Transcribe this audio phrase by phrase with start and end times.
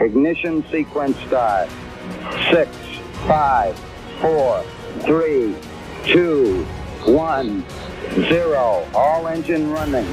[0.00, 1.68] Ignition sequence start.
[2.52, 2.70] Six,
[3.26, 3.76] five,
[4.20, 4.62] four,
[5.02, 5.56] three,
[6.06, 6.64] two,
[7.04, 7.64] one,
[8.30, 8.86] zero.
[8.94, 10.06] All engine running.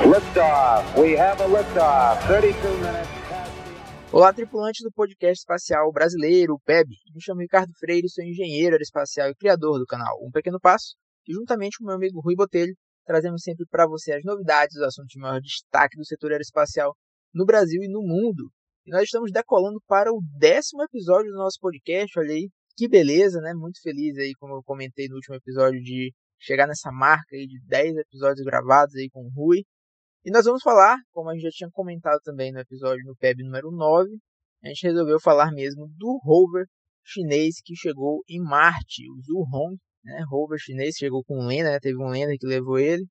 [0.00, 0.98] Liftoff.
[0.98, 2.26] We have a liftoff.
[2.26, 3.12] 32 minutes.
[4.10, 6.88] Olá, tripulantes do podcast espacial brasileiro, PEB.
[7.14, 10.96] Me chamo Ricardo Freire, sou engenheiro aeroespacial e criador do canal Um Pequeno Passo.
[11.28, 12.74] E juntamente com meu amigo Rui Botelho,
[13.04, 16.94] trazemos sempre para você as novidades, os assuntos de maior destaque do setor aeroespacial
[17.34, 18.50] no Brasil e no mundo.
[18.84, 23.40] E nós estamos decolando para o décimo episódio do nosso podcast, olha aí, que beleza,
[23.40, 23.54] né?
[23.54, 27.60] Muito feliz aí, como eu comentei no último episódio, de chegar nessa marca aí de
[27.64, 29.62] 10 episódios gravados aí com o Rui.
[30.24, 33.44] E nós vamos falar, como a gente já tinha comentado também no episódio no PEB
[33.44, 34.10] número 9,
[34.64, 36.66] a gente resolveu falar mesmo do rover
[37.04, 40.24] chinês que chegou em Marte, o Zhurong, né?
[40.28, 41.78] Rover chinês chegou com um lander, né?
[41.80, 43.06] teve um lander que levou ele,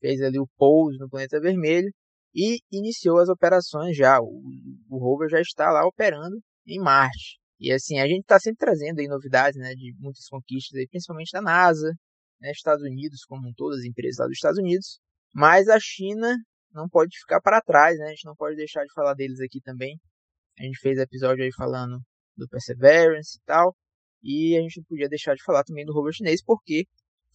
[0.00, 1.90] fez ali o pouso no planeta vermelho
[2.36, 4.20] e iniciou as operações já.
[4.20, 4.42] O,
[4.90, 6.36] o rover já está lá operando
[6.66, 7.40] em Marte.
[7.58, 11.30] E assim, a gente está sempre trazendo aí novidades, né, de muitas conquistas aí, principalmente
[11.32, 11.90] da NASA,
[12.38, 15.00] né, Estados Unidos como todo, as empresas lá dos Estados Unidos,
[15.34, 16.36] mas a China
[16.70, 18.06] não pode ficar para trás, né?
[18.06, 19.98] A gente não pode deixar de falar deles aqui também.
[20.58, 21.98] A gente fez episódio aí falando
[22.36, 23.74] do Perseverance e tal,
[24.22, 26.84] e a gente não podia deixar de falar também do rover chinês porque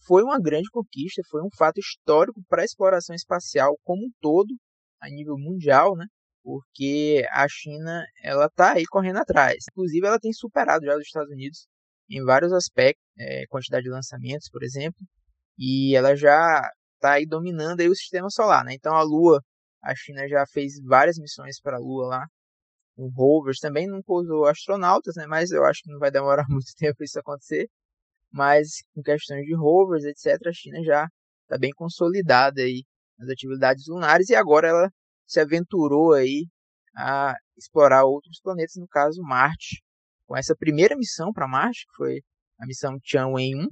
[0.06, 4.54] foi uma grande conquista, foi um fato histórico para a exploração espacial como um todo
[5.02, 6.06] a nível mundial, né?
[6.42, 9.64] Porque a China ela está aí correndo atrás.
[9.70, 11.66] Inclusive ela tem superado já os Estados Unidos
[12.08, 15.00] em vários aspectos, é, quantidade de lançamentos, por exemplo,
[15.58, 18.74] e ela já está aí dominando aí o sistema solar, né?
[18.74, 19.42] Então a Lua,
[19.82, 22.26] a China já fez várias missões para a Lua lá,
[22.96, 25.26] com rovers, também não pousou astronautas, né?
[25.26, 27.68] Mas eu acho que não vai demorar muito tempo isso acontecer.
[28.30, 31.08] Mas com questões de rovers, etc, a China já
[31.44, 32.84] está bem consolidada aí
[33.22, 34.90] nas atividades lunares e agora ela
[35.26, 36.46] se aventurou aí
[36.96, 39.82] a explorar outros planetas, no caso Marte,
[40.26, 42.20] com essa primeira missão para Marte, que foi
[42.58, 43.66] a missão Tianwen-1,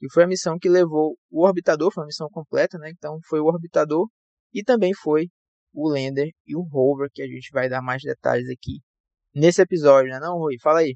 [0.00, 2.90] que foi a missão que levou o orbitador, foi uma missão completa, né?
[2.90, 4.08] Então foi o orbitador
[4.52, 5.28] e também foi
[5.72, 8.80] o lander e o rover, que a gente vai dar mais detalhes aqui
[9.34, 10.56] nesse episódio, né não, Rui?
[10.60, 10.94] Fala aí.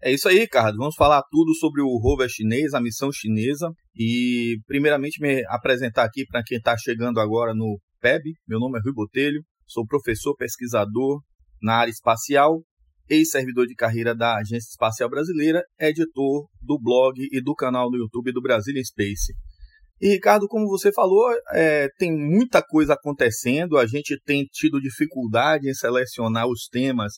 [0.00, 0.76] É isso aí, Ricardo.
[0.76, 3.68] Vamos falar tudo sobre o rover chinês, a missão chinesa.
[3.96, 8.32] E, primeiramente, me apresentar aqui para quem está chegando agora no PEB.
[8.46, 11.20] Meu nome é Rui Botelho, sou professor pesquisador
[11.60, 12.62] na área espacial,
[13.08, 18.30] ex-servidor de carreira da Agência Espacial Brasileira, editor do blog e do canal no YouTube
[18.30, 19.32] do Brazilian Space.
[20.00, 25.68] E, Ricardo, como você falou, é, tem muita coisa acontecendo, a gente tem tido dificuldade
[25.68, 27.14] em selecionar os temas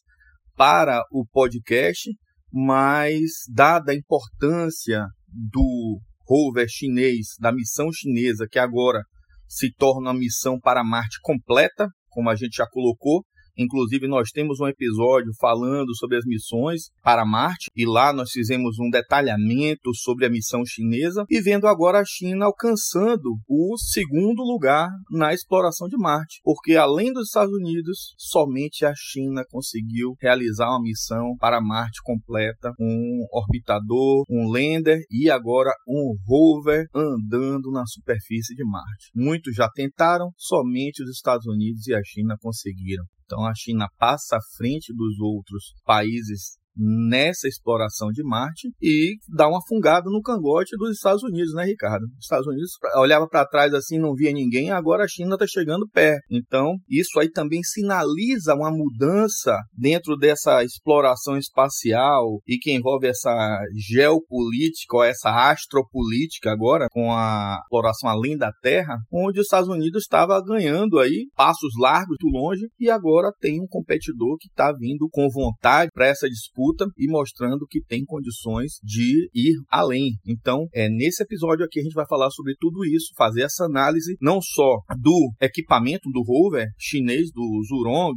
[0.57, 2.09] para o podcast
[2.53, 9.03] mas dada a importância do rover chinês, da missão chinesa, que agora
[9.49, 13.25] se torna uma missão para Marte completa, como a gente já colocou,
[13.61, 18.79] Inclusive, nós temos um episódio falando sobre as missões para Marte, e lá nós fizemos
[18.79, 24.89] um detalhamento sobre a missão chinesa, e vendo agora a China alcançando o segundo lugar
[25.11, 30.81] na exploração de Marte, porque além dos Estados Unidos, somente a China conseguiu realizar uma
[30.81, 38.55] missão para Marte completa, um orbitador, um lander e agora um rover andando na superfície
[38.55, 39.11] de Marte.
[39.15, 43.05] Muitos já tentaram, somente os Estados Unidos e a China conseguiram.
[43.31, 49.49] Então a China passa à frente dos outros países nessa exploração de Marte e dá
[49.49, 52.05] uma fungada no cangote dos Estados Unidos, né, Ricardo?
[52.05, 55.89] Os Estados Unidos olhava para trás assim, não via ninguém, agora a China está chegando
[55.89, 56.23] perto.
[56.31, 63.59] Então, isso aí também sinaliza uma mudança dentro dessa exploração espacial e que envolve essa
[63.77, 70.03] geopolítica ou essa astropolítica agora com a exploração além da Terra, onde os Estados Unidos
[70.03, 75.09] estava ganhando aí passos largos do longe e agora tem um competidor que está vindo
[75.11, 80.13] com vontade para essa disputa disputa e mostrando que tem condições de ir além.
[80.27, 84.17] Então, é nesse episódio aqui a gente vai falar sobre tudo isso, fazer essa análise
[84.21, 88.15] não só do equipamento do rover chinês do Zhurong,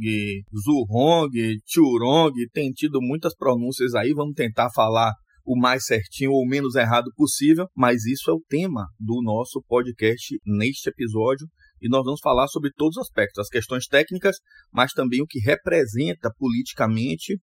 [0.64, 5.12] Zhurong, Churong, tem tido muitas pronúncias aí, vamos tentar falar
[5.46, 10.38] o mais certinho ou menos errado possível, mas isso é o tema do nosso podcast
[10.46, 11.46] neste episódio
[11.82, 14.36] e nós vamos falar sobre todos os aspectos, as questões técnicas,
[14.72, 17.38] mas também o que representa politicamente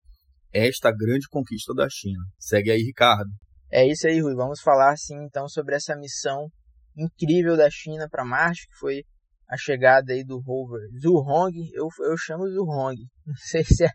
[0.52, 2.22] esta grande conquista da China.
[2.38, 3.30] Segue aí, Ricardo.
[3.70, 4.34] É isso aí, Rui.
[4.34, 6.48] Vamos falar sim então sobre essa missão
[6.96, 9.04] incrível da China para Marte, que foi
[9.48, 11.52] a chegada aí do rover Zhurong.
[11.72, 12.96] Eu, eu chamo Zhurong.
[13.26, 13.90] Não sei se, é,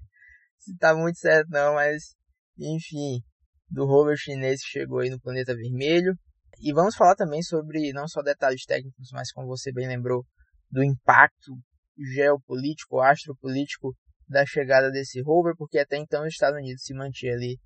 [0.57, 2.16] se tá muito certo não, mas
[2.58, 3.22] enfim,
[3.69, 6.13] do rover chinês que chegou aí no planeta vermelho.
[6.60, 10.25] E vamos falar também sobre não só detalhes técnicos, mas como você bem lembrou,
[10.72, 11.51] do impacto
[11.98, 13.94] geopolítico, astropolítico
[14.27, 17.60] da chegada desse rover, porque até então os Estados Unidos se mantinha ali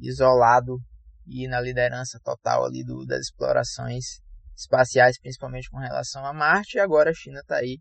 [0.00, 0.78] isolado
[1.26, 4.20] e na liderança total ali do, das explorações
[4.56, 7.78] espaciais, principalmente com relação a Marte, e agora a China está aí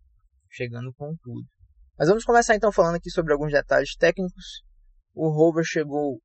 [0.49, 1.47] chegando com tudo.
[1.97, 4.63] Mas vamos começar então falando aqui sobre alguns detalhes técnicos.
[5.13, 6.19] O rover chegou,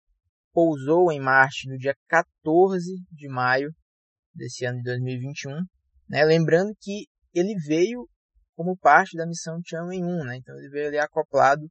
[0.52, 3.70] pousou em Marte no dia 14 de maio
[4.34, 5.52] desse ano de 2021.
[6.08, 6.24] Né?
[6.24, 8.08] Lembrando que ele veio
[8.56, 10.36] como parte da missão Tianwen-1, né?
[10.36, 11.62] então ele veio ali acoplado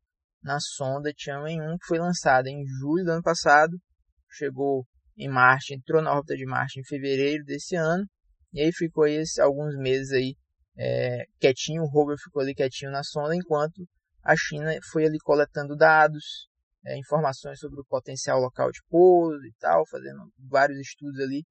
[0.41, 3.77] na sonda Tianwen-1 que foi lançada em julho do ano passado,
[4.29, 4.85] chegou
[5.17, 8.05] em Marte, entrou na órbita de Marte em fevereiro desse ano
[8.53, 10.35] e aí ficou aí alguns meses aí
[10.77, 13.85] é, quietinho, o rover ficou ali quietinho na sonda, enquanto
[14.23, 16.47] a China foi ali coletando dados,
[16.85, 21.45] é, informações sobre o potencial local de pouso e tal, fazendo vários estudos ali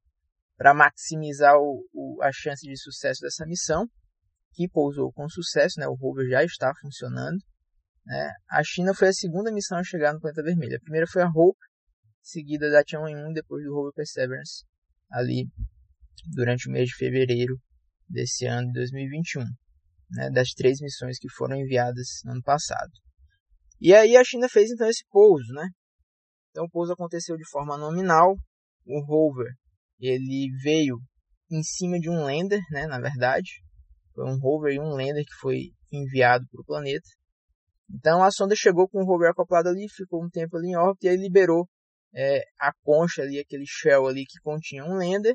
[0.56, 3.87] para maximizar o, o, a chance de sucesso dessa missão,
[4.55, 5.87] que pousou com sucesso, né?
[5.87, 7.38] o rover já está funcionando.
[8.08, 8.32] Né?
[8.50, 10.76] A China foi a segunda missão a chegar no planeta vermelho.
[10.76, 11.58] A primeira foi a Hope,
[12.22, 14.64] seguida da Tianwen-1, depois do rover Perseverance,
[15.12, 15.46] ali
[16.32, 17.55] durante o mês de fevereiro
[18.08, 19.43] desse ano de 2021,
[20.10, 22.90] né, das três missões que foram enviadas no ano passado.
[23.78, 25.69] E aí a China fez então esse pouso, né?
[26.50, 28.34] Então o pouso aconteceu de forma nominal.
[28.87, 29.52] O rover
[30.00, 30.96] ele veio
[31.50, 32.87] em cima de um lander, né?
[32.87, 33.62] Na verdade,
[34.14, 37.06] foi um rover e um lander que foi enviado para o planeta.
[37.90, 41.06] Então a sonda chegou com o rover acoplado ali, ficou um tempo ali em órbita
[41.06, 41.69] e aí liberou
[42.14, 45.35] é, a concha ali, aquele shell ali que continha um lander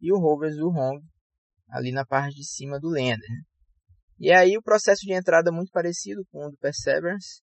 [0.00, 1.00] e o rover Zhurong
[1.70, 3.18] ali na parte de cima do lander.
[3.18, 3.42] Né?
[4.20, 7.42] E aí o processo de entrada é muito parecido com o do Perseverance.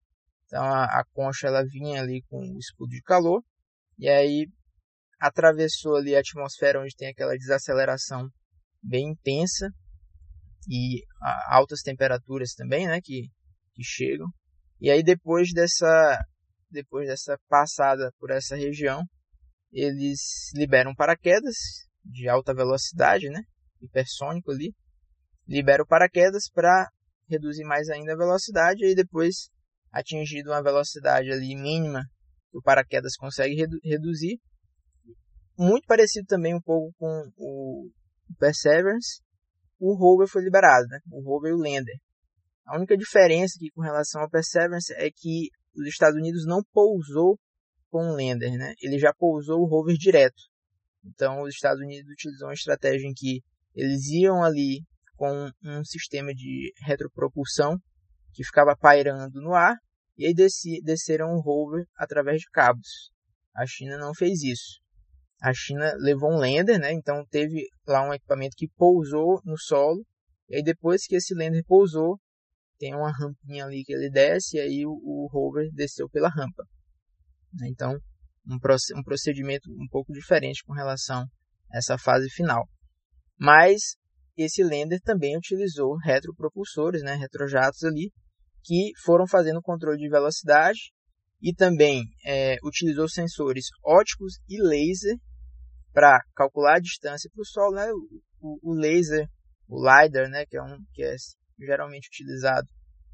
[0.46, 3.42] Então a, a concha ela vinha ali com o escudo de calor
[3.98, 4.46] e aí
[5.18, 8.28] atravessou ali a atmosfera onde tem aquela desaceleração
[8.82, 9.70] bem intensa
[10.68, 11.02] e
[11.48, 13.28] altas temperaturas também, né, que,
[13.74, 14.26] que chegam.
[14.82, 16.18] E aí depois dessa
[16.68, 19.04] depois dessa passada por essa região,
[19.70, 21.54] eles liberam paraquedas
[22.04, 23.42] de alta velocidade, né?
[23.80, 24.74] hipersônico ali,
[25.46, 26.90] libera o paraquedas para
[27.28, 29.50] reduzir mais ainda a velocidade e depois
[29.92, 32.02] atingido uma velocidade ali mínima
[32.50, 34.40] que o paraquedas consegue redu reduzir.
[35.56, 37.90] Muito parecido também um pouco com o
[38.36, 39.22] Perseverance,
[39.78, 40.98] o rover foi liberado, né?
[41.12, 42.00] o rover e o lander.
[42.64, 47.38] A única diferença aqui com relação ao Perseverance é que os Estados Unidos não pousou
[47.90, 48.74] com o lander, né?
[48.80, 50.42] ele já pousou o rover direto.
[51.04, 53.42] Então, os Estados Unidos utilizou uma estratégia em que
[53.74, 54.82] eles iam ali
[55.16, 57.76] com um sistema de retropropulsão
[58.32, 59.76] que ficava pairando no ar
[60.16, 60.34] e aí
[60.82, 63.10] desceram o rover através de cabos.
[63.54, 64.80] A China não fez isso.
[65.42, 66.92] A China levou um lander, né?
[66.92, 70.04] Então teve lá um equipamento que pousou no solo
[70.48, 72.18] e aí depois que esse lander pousou,
[72.82, 76.64] tem uma rampinha ali que ele desce e aí o, o rover desceu pela rampa.
[77.70, 77.92] Então
[78.44, 81.20] um, um procedimento um pouco diferente com relação
[81.72, 82.68] a essa fase final.
[83.38, 83.94] Mas
[84.36, 88.10] esse lander também utilizou retropropulsores, né, retrojatos ali,
[88.64, 90.90] que foram fazendo controle de velocidade
[91.40, 95.16] e também é, utilizou sensores óticos e laser
[95.92, 97.72] para calcular a distância para o Sol.
[97.72, 97.86] Né?
[98.40, 99.28] O, o, laser,
[99.68, 101.14] o LiDAR, né, que, é um, que é
[101.66, 102.68] geralmente utilizado,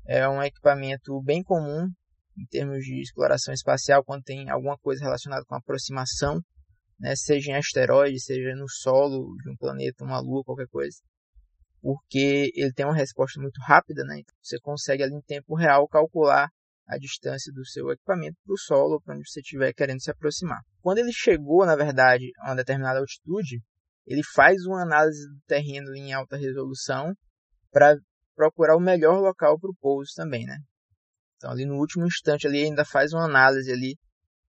[0.07, 1.89] é um equipamento bem comum
[2.37, 6.41] em termos de exploração espacial quando tem alguma coisa relacionada com aproximação
[6.99, 10.97] né, seja em asteroide, seja no solo de um planeta, uma lua, qualquer coisa.
[11.81, 14.19] Porque ele tem uma resposta muito rápida, né?
[14.19, 16.49] Então você consegue ali em tempo real calcular
[16.89, 20.59] a distância do seu equipamento para o solo para onde você estiver querendo se aproximar.
[20.81, 23.61] Quando ele chegou, na verdade, a uma determinada altitude,
[24.07, 27.13] ele faz uma análise do terreno em alta resolução
[27.71, 27.95] para
[28.39, 30.59] procurar o melhor local para o pouso também, né?
[31.37, 33.99] Então ali no último instante ali ainda faz uma análise ali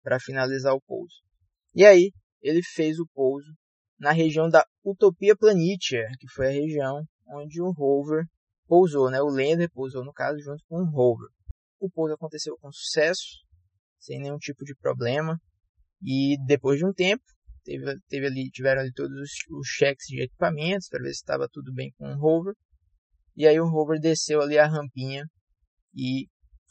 [0.03, 1.15] para finalizar o pouso.
[1.73, 3.51] E aí ele fez o pouso
[3.99, 8.25] na região da Utopia Planitia, que foi a região onde o rover
[8.67, 9.19] pousou, né?
[9.21, 11.29] O lander pousou no caso junto com o rover.
[11.79, 13.43] O pouso aconteceu com sucesso,
[13.99, 15.35] sem nenhum tipo de problema.
[16.01, 17.23] E depois de um tempo,
[17.63, 21.49] teve, teve ali, tiveram ali todos os, os cheques de equipamentos para ver se estava
[21.51, 22.53] tudo bem com o rover.
[23.39, 25.23] E aí o rover desceu ali a rampinha
[25.95, 26.27] e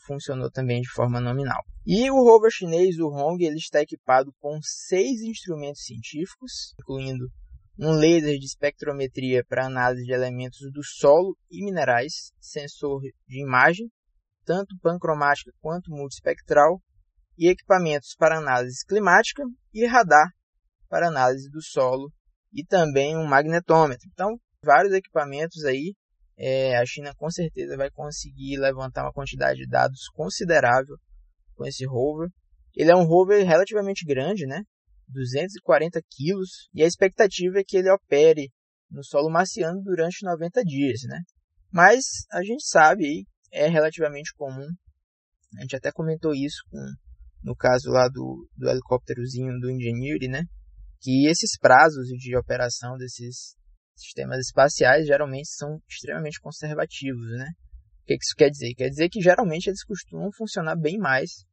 [0.06, 1.64] funcionou também de forma nominal.
[1.86, 7.24] E o rover chinês, o Hong, ele está equipado com seis instrumentos científicos, incluindo
[7.78, 13.90] um laser de espectrometria para análise de elementos do solo e minerais, sensor de imagem,
[14.44, 16.82] tanto pancromática quanto multispectral,
[17.38, 20.28] e equipamentos para análise climática e radar
[20.86, 22.12] para análise do solo
[22.52, 24.06] e também um magnetômetro.
[24.12, 25.94] Então, vários equipamentos aí
[26.38, 30.96] é, a China com certeza vai conseguir levantar uma quantidade de dados considerável
[31.56, 32.30] com esse rover.
[32.76, 34.62] Ele é um rover relativamente grande, né?
[35.08, 38.52] 240 quilos, e a expectativa é que ele opere
[38.90, 41.20] no solo marciano durante 90 dias, né?
[41.72, 44.68] Mas a gente sabe é relativamente comum,
[45.56, 46.78] a gente até comentou isso com,
[47.42, 50.44] no caso lá do, do helicópterozinho do Ingenuity, né?
[51.00, 53.56] Que esses prazos de operação desses
[54.00, 57.48] sistemas espaciais geralmente são extremamente conservativos, né?
[58.02, 58.74] O que isso quer dizer?
[58.74, 61.44] Quer dizer que geralmente eles costumam funcionar bem mais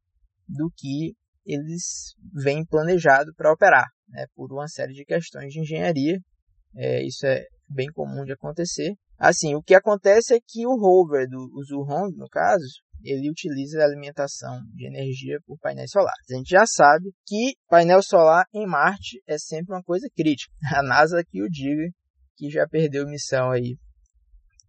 [0.48, 6.18] do que eles vêm planejado para operar, né, por uma série de questões de engenharia.
[6.74, 8.94] É, isso é bem comum de acontecer.
[9.18, 12.64] Assim, o que acontece é que o rover do o no caso,
[13.02, 16.30] ele utiliza a alimentação de energia por painéis solares.
[16.30, 20.52] A gente já sabe que painel solar em Marte é sempre uma coisa crítica.
[20.76, 21.90] A NASA que o diga
[22.36, 23.76] que já perdeu missão aí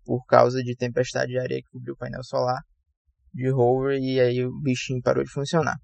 [0.05, 2.61] por causa de tempestade de areia que cobriu o painel solar
[3.33, 5.77] de rover e aí o bichinho parou de funcionar.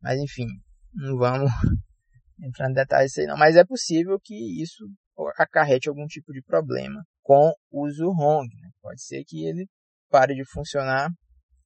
[0.00, 0.46] Mas enfim,
[0.94, 1.50] não vamos
[2.42, 3.36] entrar em detalhes aí não.
[3.36, 4.84] Mas é possível que isso
[5.36, 8.46] acarrete algum tipo de problema com o Zhurong.
[8.46, 8.70] Né?
[8.80, 9.66] Pode ser que ele
[10.08, 11.10] pare de funcionar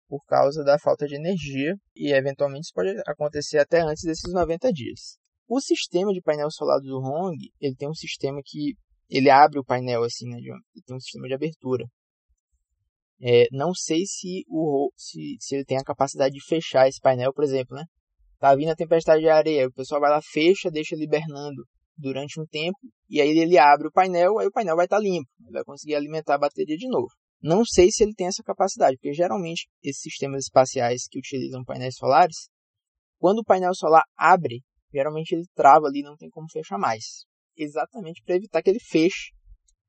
[0.08, 4.72] por causa da falta de energia e eventualmente isso pode acontecer até antes desses 90
[4.72, 5.18] dias.
[5.46, 8.74] O sistema de painel solar do Zhurong, ele tem um sistema que
[9.10, 11.84] ele abre o painel assim, né, ele tem um sistema de abertura.
[13.22, 17.34] É, não sei se, o, se, se ele tem a capacidade de fechar esse painel,
[17.34, 17.84] por exemplo, né?
[18.38, 21.62] Tá vindo a tempestade de areia, o pessoal vai lá, fecha, deixa hibernando
[21.98, 22.78] durante um tempo,
[23.10, 25.64] e aí ele abre o painel, aí o painel vai estar tá limpo, ele vai
[25.64, 27.10] conseguir alimentar a bateria de novo.
[27.42, 31.96] Não sei se ele tem essa capacidade, porque geralmente esses sistemas espaciais que utilizam painéis
[31.96, 32.48] solares,
[33.18, 34.62] quando o painel solar abre,
[34.92, 37.26] geralmente ele trava ali, não tem como fechar mais.
[37.62, 39.32] Exatamente para evitar que ele feche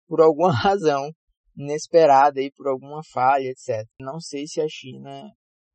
[0.07, 1.09] por alguma razão
[1.55, 3.87] inesperada aí por alguma falha, etc.
[3.99, 5.31] Não sei se a China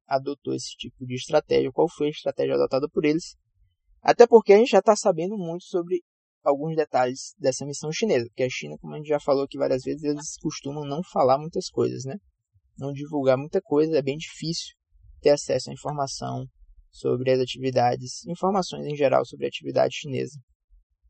[0.07, 3.37] adotou esse tipo de estratégia, qual foi a estratégia adotada por eles.
[4.03, 6.03] Até porque a gente já está sabendo muito sobre
[6.45, 9.83] alguns detalhes dessa missão chinesa, porque a China, como a gente já falou aqui várias
[9.83, 12.17] vezes, eles costumam não falar muitas coisas, né?
[12.79, 14.77] Não divulgar muita coisa, é bem difícil
[15.21, 16.47] ter acesso à informação
[16.91, 20.39] sobre as atividades, informações em geral sobre a atividade chinesa,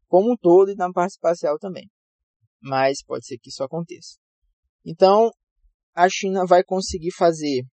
[0.09, 1.89] como um todo e na parte espacial também.
[2.61, 4.17] Mas pode ser que isso aconteça.
[4.85, 5.31] Então,
[5.95, 7.65] a China vai conseguir fazer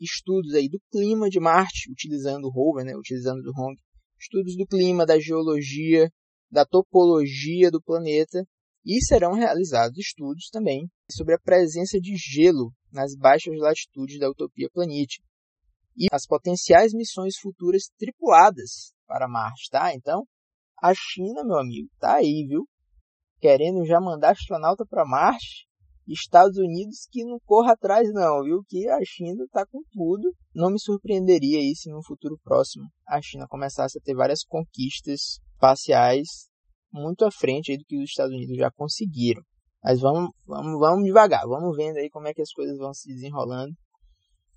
[0.00, 3.76] estudos aí do clima de Marte, utilizando o rover, né, utilizando o Hong,
[4.18, 6.10] estudos do clima, da geologia,
[6.50, 8.42] da topologia do planeta,
[8.84, 14.68] e serão realizados estudos também sobre a presença de gelo nas baixas latitudes da Utopia
[14.72, 15.22] Planítia
[15.96, 19.94] e as potenciais missões futuras tripuladas para Marte, tá?
[19.94, 20.24] Então,
[20.82, 22.66] a China, meu amigo, tá aí, viu?
[23.38, 25.70] Querendo já mandar astronauta para Marte
[26.12, 28.62] Estados Unidos que não corra atrás não, viu?
[28.68, 30.32] Que a China está com tudo.
[30.54, 35.40] Não me surpreenderia aí se no futuro próximo a China começasse a ter várias conquistas
[35.52, 36.50] espaciais
[36.92, 39.42] muito à frente do que os Estados Unidos já conseguiram.
[39.82, 43.08] Mas vamos, vamos, vamos devagar, vamos vendo aí como é que as coisas vão se
[43.08, 43.72] desenrolando.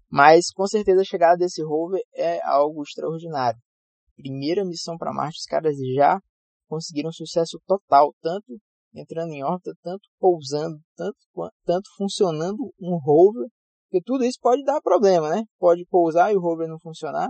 [0.10, 3.60] Mas com certeza a chegada desse rover é algo extraordinário.
[4.16, 6.20] Primeira missão para Marte, os caras já
[6.68, 8.58] conseguiram sucesso total, tanto
[8.96, 11.18] entrando em órbita, tanto pousando, tanto,
[11.66, 13.48] tanto funcionando um rover,
[13.86, 15.44] porque tudo isso pode dar problema, né?
[15.60, 17.30] Pode pousar e o rover não funcionar,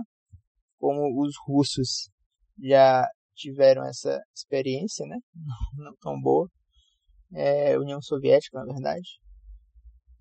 [0.78, 2.10] como os russos
[2.62, 5.18] já tiveram essa experiência, né?
[5.76, 6.48] Não tão boa.
[7.32, 9.18] É, União Soviética, na verdade.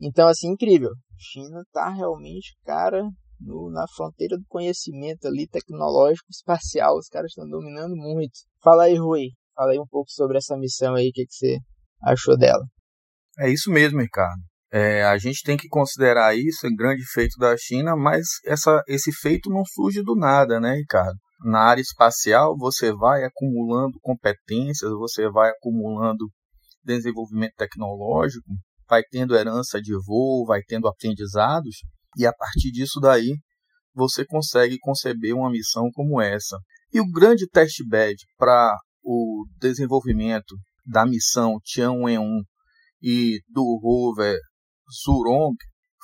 [0.01, 0.89] Então, assim, incrível.
[1.17, 3.07] China está realmente, cara,
[3.43, 6.97] no, na fronteira do conhecimento ali, tecnológico, espacial.
[6.97, 8.33] Os caras estão dominando muito.
[8.61, 9.29] Fala aí, Rui.
[9.55, 11.57] Fala aí um pouco sobre essa missão aí, o que, que você
[12.01, 12.63] achou dela.
[13.39, 14.41] É isso mesmo, Ricardo.
[14.71, 19.11] É, a gente tem que considerar isso um grande feito da China, mas essa, esse
[19.11, 21.15] feito não surge do nada, né, Ricardo?
[21.45, 26.25] Na área espacial, você vai acumulando competências, você vai acumulando
[26.83, 28.45] desenvolvimento tecnológico,
[28.89, 31.83] vai tendo herança de voo, vai tendo aprendizados,
[32.17, 33.37] e a partir disso daí
[33.93, 36.57] você consegue conceber uma missão como essa.
[36.91, 40.55] E o grande test bed para o desenvolvimento
[40.85, 42.41] da missão Tianwen-1
[43.01, 44.39] e do rover
[45.03, 45.55] Zhurong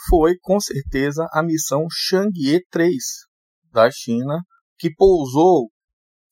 [0.08, 2.96] foi com certeza a missão Chang'e 3
[3.72, 4.42] da China,
[4.78, 5.70] que pousou,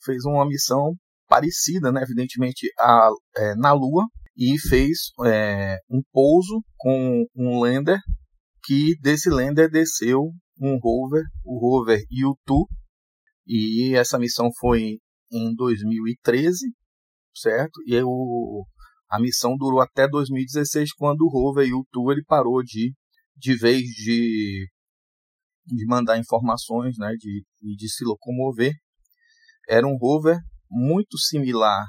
[0.03, 0.93] fez uma missão
[1.27, 4.05] parecida, né, evidentemente, a, é, na Lua
[4.35, 7.99] e fez é, um pouso com um lander
[8.67, 12.67] que desse lander desceu um rover, o rover Yutu,
[13.47, 14.97] e essa missão foi
[15.31, 16.67] em 2013,
[17.33, 17.81] certo?
[17.85, 18.65] E o,
[19.09, 22.93] a missão durou até 2016, quando o rover e o Tour ele parou de,
[23.37, 24.67] de vez de,
[25.65, 28.73] de mandar informações, né, de, de se locomover.
[29.69, 31.85] Era um rover muito similar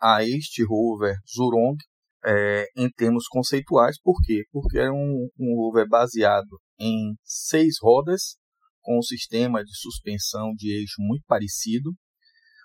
[0.00, 1.76] a este rover Zhurong
[2.24, 4.00] é, em termos conceituais.
[4.00, 4.44] Por quê?
[4.50, 8.36] Porque era um, um rover baseado em seis rodas,
[8.80, 11.92] com um sistema de suspensão de eixo muito parecido,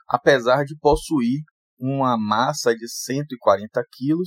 [0.08, 1.42] apesar de possuir
[1.80, 4.18] uma massa de 140 kg,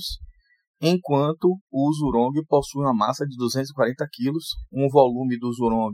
[0.81, 4.31] enquanto o Zurong possui uma massa de 240 kg.
[4.71, 5.93] Um volume do Zurong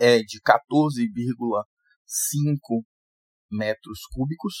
[0.00, 2.82] é de 14,5
[3.50, 4.54] metros cúbicos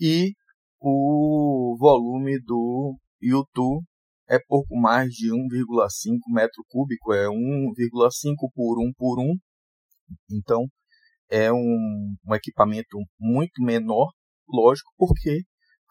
[0.00, 0.32] e
[0.80, 3.84] o volume do YouTube
[4.28, 9.36] é pouco mais de 1,5 metro cúbico, é 1,5 por 1 por 1.
[10.30, 10.66] Então
[11.30, 14.10] é um, um equipamento muito menor,
[14.48, 15.42] lógico, porque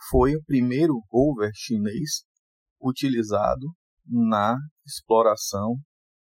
[0.10, 2.24] foi o primeiro rover chinês
[2.82, 3.68] utilizado
[4.06, 5.76] na exploração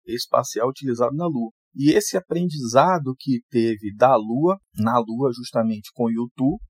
[0.05, 1.51] espacial utilizado na Lua.
[1.75, 6.61] E esse aprendizado que teve da Lua, na Lua justamente com o YouTube,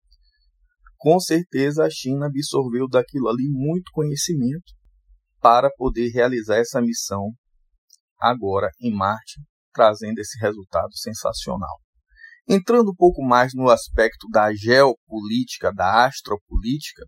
[1.04, 4.72] com certeza a China absorveu daquilo ali muito conhecimento
[5.42, 7.34] para poder realizar essa missão
[8.18, 9.42] agora em Marte,
[9.74, 11.76] trazendo esse resultado sensacional.
[12.48, 17.04] Entrando um pouco mais no aspecto da geopolítica, da astropolítica,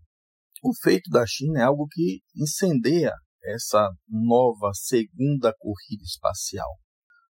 [0.62, 6.68] o feito da China é algo que incendeia essa nova segunda corrida espacial.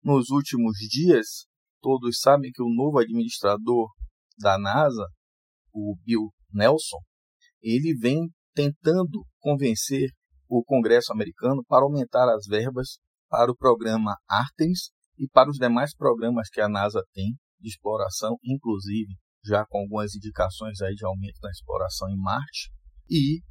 [0.03, 1.47] Nos últimos dias,
[1.81, 3.89] todos sabem que o novo administrador
[4.37, 5.07] da NASA,
[5.73, 6.97] o Bill Nelson,
[7.61, 10.09] ele vem tentando convencer
[10.47, 15.95] o Congresso americano para aumentar as verbas para o programa Artemis e para os demais
[15.95, 21.39] programas que a NASA tem de exploração, inclusive já com algumas indicações aí de aumento
[21.41, 22.71] na exploração em Marte.
[23.09, 23.41] E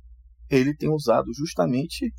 [0.51, 2.13] ele tem usado justamente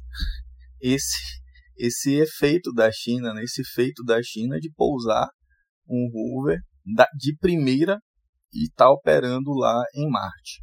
[0.81, 1.41] esse
[1.77, 3.43] esse efeito da China, né?
[3.43, 5.27] esse efeito da China de pousar
[5.87, 6.59] um rover
[7.17, 7.97] de primeira
[8.53, 10.61] e estar tá operando lá em Marte.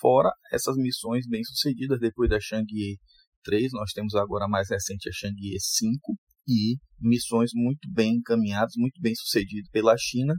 [0.00, 2.98] Fora essas missões bem-sucedidas depois da Chang'e
[3.44, 8.72] 3, nós temos agora a mais recente a Chang'e 5 e missões muito bem encaminhadas,
[8.76, 10.34] muito bem sucedidas pela China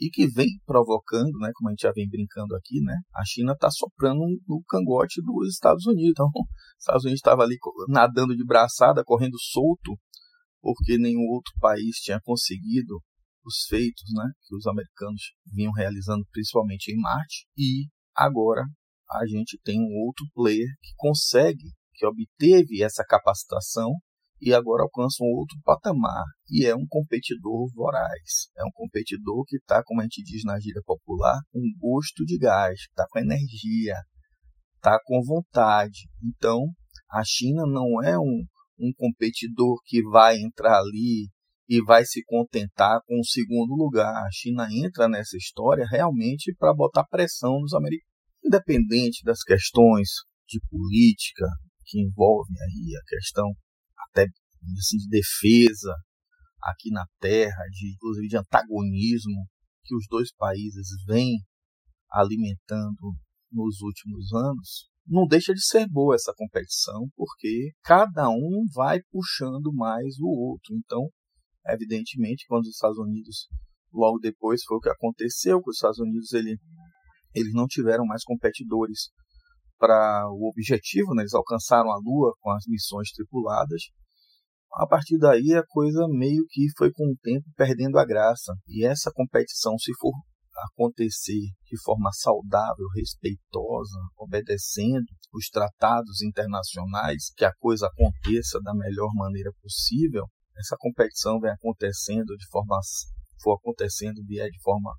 [0.00, 3.52] e que vem provocando, né, como a gente já vem brincando aqui, né, a China
[3.52, 6.10] está soprando no cangote dos Estados Unidos.
[6.10, 7.56] Então, os Estados Unidos estava ali
[7.88, 9.96] nadando de braçada, correndo solto,
[10.60, 13.00] porque nenhum outro país tinha conseguido
[13.44, 18.64] os feitos, né, que os americanos vinham realizando, principalmente em Marte, e agora
[19.14, 23.92] a gente tem um outro player que consegue, que obteve essa capacitação
[24.40, 26.24] e agora alcança um outro patamar.
[26.50, 28.48] E é um competidor voraz.
[28.58, 32.36] É um competidor que está, como a gente diz na gíria popular, com gosto de
[32.38, 33.94] gás, está com energia,
[34.76, 36.08] está com vontade.
[36.20, 36.66] Então,
[37.08, 38.44] a China não é um,
[38.80, 41.28] um competidor que vai entrar ali
[41.68, 44.12] e vai se contentar com o segundo lugar.
[44.12, 48.11] A China entra nessa história realmente para botar pressão nos americanos
[48.44, 50.08] independente das questões
[50.48, 51.46] de política
[51.86, 53.48] que envolvem aí a questão
[54.08, 54.26] até
[54.78, 55.94] assim, de defesa
[56.62, 59.48] aqui na Terra, de inclusive de antagonismo
[59.84, 61.38] que os dois países vêm
[62.10, 63.14] alimentando
[63.50, 69.72] nos últimos anos, não deixa de ser boa essa competição, porque cada um vai puxando
[69.72, 70.74] mais o outro.
[70.76, 71.08] Então,
[71.68, 73.48] evidentemente, quando os Estados Unidos,
[73.92, 76.56] logo depois foi o que aconteceu, que os Estados Unidos ele
[77.34, 79.10] eles não tiveram mais competidores
[79.78, 81.22] para o objetivo, né?
[81.22, 83.82] eles alcançaram a Lua com as missões tripuladas.
[84.74, 88.54] A partir daí a coisa meio que foi com o tempo perdendo a graça.
[88.68, 90.12] E essa competição, se for
[90.70, 99.10] acontecer de forma saudável, respeitosa, obedecendo os tratados internacionais, que a coisa aconteça da melhor
[99.14, 100.24] maneira possível,
[100.56, 102.78] essa competição vem acontecendo de forma
[103.42, 104.94] for acontecendo de forma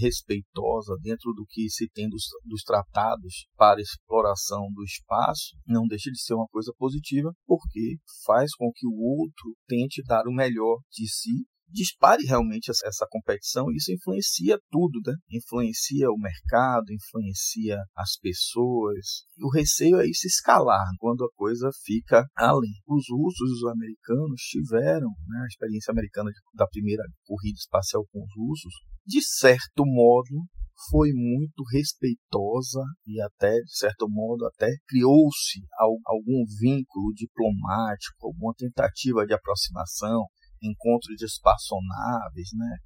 [0.00, 6.10] respeitosa dentro do que se tem dos, dos tratados para exploração do espaço, não deixa
[6.10, 10.78] de ser uma coisa positiva, porque faz com que o outro tente dar o melhor
[10.90, 15.14] de si dispare realmente essa competição, isso influencia tudo, né?
[15.30, 19.24] Influencia o mercado, influencia as pessoas.
[19.40, 22.72] O receio é isso escalar quando a coisa fica além.
[22.86, 28.22] Os russos e os americanos tiveram né, a experiência americana da primeira corrida espacial com
[28.22, 28.72] os russos,
[29.06, 30.46] de certo modo
[30.90, 39.26] foi muito respeitosa e até, de certo modo, até criou-se algum vínculo diplomático, alguma tentativa
[39.26, 40.26] de aproximação,
[40.62, 42.76] encontro de espaçonaves, né?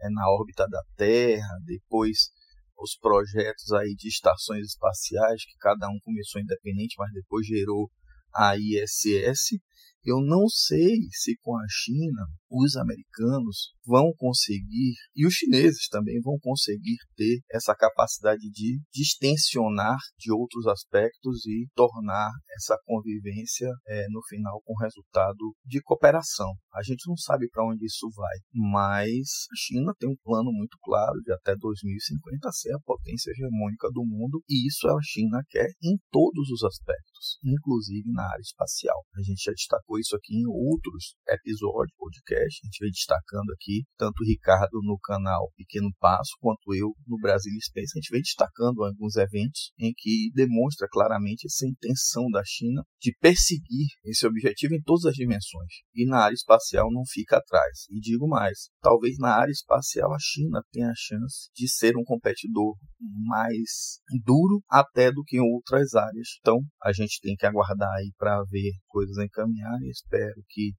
[0.00, 2.30] É na órbita da Terra, depois
[2.78, 7.90] os projetos aí de estações espaciais, que cada um começou independente, mas depois gerou
[8.32, 9.58] a ISS.
[10.04, 16.20] Eu não sei se com a China os americanos vão conseguir, e os chineses também
[16.20, 24.06] vão conseguir ter essa capacidade de distensionar de outros aspectos e tornar essa convivência é,
[24.10, 26.52] no final com resultado de cooperação.
[26.74, 30.76] A gente não sabe para onde isso vai, mas a China tem um plano muito
[30.82, 35.68] claro de até 2050 ser a potência hegemônica do mundo, e isso a China quer
[35.82, 39.04] em todos os aspectos, inclusive na área espacial.
[39.14, 43.84] A gente já destacou isso aqui em outros episódios, podcast, a gente vem destacando aqui,
[43.98, 48.22] tanto o Ricardo no canal Pequeno Passo, quanto eu no Brasil Space, a gente vem
[48.22, 54.74] destacando alguns eventos em que demonstra claramente essa intenção da China de perseguir esse objetivo
[54.74, 55.72] em todas as dimensões.
[55.94, 57.86] E na área espacial não fica atrás.
[57.90, 62.04] E digo mais, talvez na área espacial a China tenha a chance de ser um
[62.04, 66.28] competidor mais duro até do que em outras áreas.
[66.40, 70.72] Então, a gente tem que aguardar aí para ver coisas encaminhar e espero que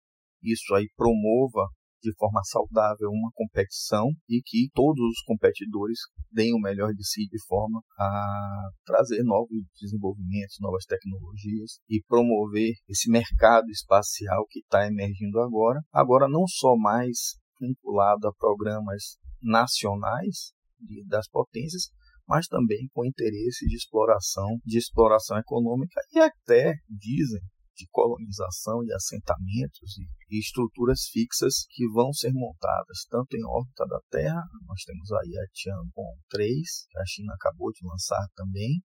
[0.43, 1.69] isso aí promova
[2.01, 5.99] de forma saudável uma competição e que todos os competidores
[6.31, 12.73] deem o melhor de si de forma a trazer novos desenvolvimentos, novas tecnologias e promover
[12.87, 15.81] esse mercado espacial que está emergindo agora.
[15.91, 21.89] Agora não só mais vinculado a programas nacionais de, das potências,
[22.27, 27.41] mas também com interesse de exploração, de exploração econômica e até dizem
[27.79, 33.99] de colonização e assentamentos e, estruturas fixas que vão ser montadas tanto em órbita da
[34.11, 38.83] Terra, nós temos aí a Tiangong 3, que a China acabou de lançar também,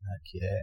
[0.00, 0.62] né, que é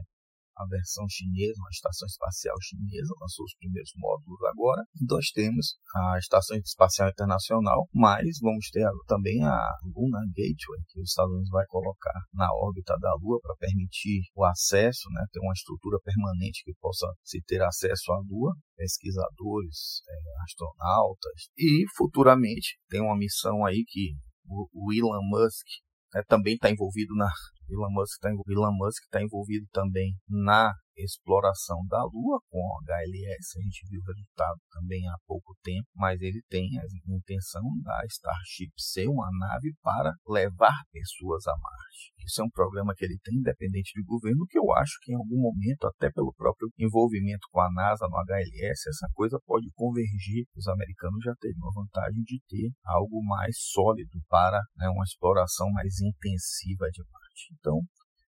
[0.58, 4.84] a versão chinesa, uma estação espacial chinesa, lançou os primeiros módulos agora.
[5.08, 9.58] Nós temos a Estação Espacial Internacional, mas vamos ter também a
[9.96, 14.46] Luna Gateway, que os Estados Unidos vai colocar na órbita da Lua para permitir o
[14.46, 20.44] acesso, né, ter uma estrutura permanente que possa se ter acesso à Lua, pesquisadores, é,
[20.44, 24.16] astronautas, e futuramente tem uma missão aí que
[24.48, 25.66] o Elon Musk
[26.14, 27.30] né, também está envolvido na
[27.70, 33.60] Elon Musk está tá envolvido também na exploração da Lua com o HLS.
[33.60, 38.02] A gente viu o resultado também há pouco tempo, mas ele tem a intenção da
[38.06, 42.14] Starship ser uma nave para levar pessoas a Marte.
[42.26, 45.16] Isso é um programa que ele tem independente de governo, que eu acho que em
[45.16, 50.46] algum momento, até pelo próprio envolvimento com a NASA no HLS, essa coisa pode convergir.
[50.56, 55.70] Os americanos já teriam a vantagem de ter algo mais sólido para né, uma exploração
[55.72, 57.25] mais intensiva de Marte.
[57.60, 57.82] Então,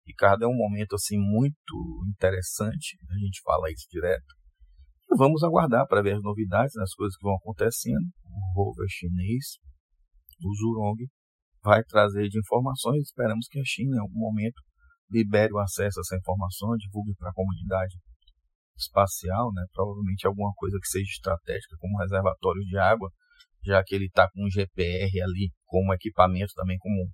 [0.07, 4.35] Ricardo, é um momento assim muito interessante, a gente fala isso direto.
[5.11, 8.07] E vamos aguardar para ver as novidades, as coisas que vão acontecendo.
[8.25, 9.59] O rover chinês,
[10.43, 10.97] o Zurong,
[11.63, 13.03] vai trazer de informações.
[13.03, 14.61] Esperamos que a China, em algum momento,
[15.11, 17.97] libere o acesso a essa informação, divulgue para a comunidade
[18.77, 19.65] espacial, né?
[19.73, 23.11] provavelmente alguma coisa que seja estratégica, como reservatório de água,
[23.65, 27.11] já que ele está com um GPR ali como equipamento também como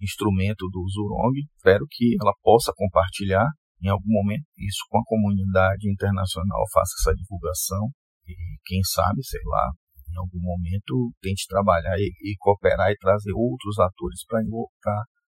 [0.00, 1.34] instrumento do Zurong.
[1.56, 3.46] Espero que ela possa compartilhar
[3.82, 7.88] em algum momento isso com a comunidade internacional, faça essa divulgação
[8.26, 8.34] e
[8.64, 9.70] quem sabe, sei lá,
[10.12, 14.42] em algum momento tente trabalhar e, e cooperar e trazer outros atores para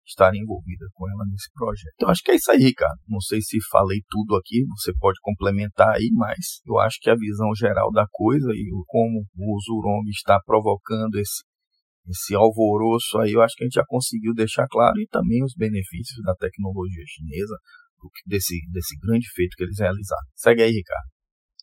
[0.05, 1.93] estarem envolvidos com ela nesse projeto.
[1.95, 2.95] Então acho que é isso aí, cara.
[3.07, 7.15] Não sei se falei tudo aqui, você pode complementar aí, mas eu acho que a
[7.15, 11.43] visão geral da coisa e como o Zurong está provocando esse
[12.07, 15.53] esse alvoroço aí, eu acho que a gente já conseguiu deixar claro e também os
[15.55, 17.55] benefícios da tecnologia chinesa,
[18.25, 20.27] desse, desse grande feito que eles realizaram.
[20.35, 21.09] Segue aí, Ricardo.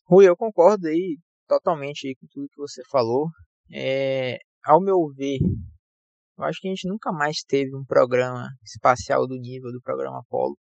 [0.05, 3.27] Rui, eu concordo aí totalmente aí com tudo que você falou.
[3.73, 5.39] É, ao meu ver,
[6.37, 10.19] eu acho que a gente nunca mais teve um programa espacial do nível do programa
[10.19, 10.57] Apollo,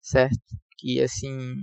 [0.00, 0.56] certo?
[0.78, 1.54] Que assim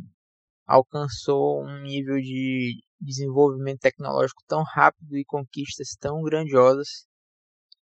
[0.67, 7.06] alcançou um nível de desenvolvimento tecnológico tão rápido e conquistas tão grandiosas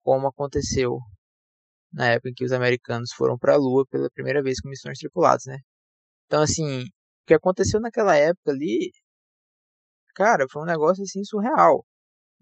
[0.02, 0.98] como aconteceu
[1.92, 4.98] na época em que os americanos foram para a Lua pela primeira vez com missões
[4.98, 5.58] tripuladas, né?
[6.26, 6.86] Então, assim, o
[7.26, 8.90] que aconteceu naquela época ali,
[10.14, 11.84] cara, foi um negócio assim surreal.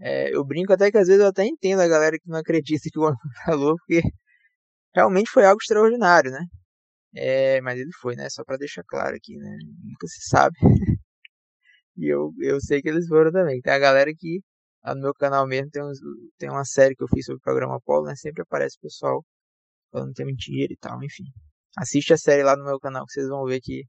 [0.01, 2.89] É, eu brinco até que às vezes eu até entendo a galera que não acredita
[2.93, 4.03] que o homem foi pra Lua, porque
[4.95, 6.41] realmente foi algo extraordinário, né?
[7.19, 8.29] É, mas ele foi, né?
[8.31, 9.59] Só para deixar claro aqui, né?
[9.83, 10.57] Nunca se sabe.
[11.97, 13.61] e eu, eu sei que eles foram também.
[13.61, 14.41] Tem a galera que
[14.85, 15.99] Lá no meu canal mesmo tem, uns,
[16.39, 18.15] tem uma série que eu fiz sobre o programa Apollo, né?
[18.17, 19.25] Sempre aparece o pessoal
[19.93, 21.25] falando que é mentira e tal, enfim.
[21.77, 23.85] Assiste a série lá no meu canal que vocês vão ver que